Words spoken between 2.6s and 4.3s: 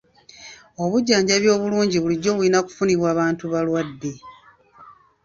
kufunibwa bantu balwadde.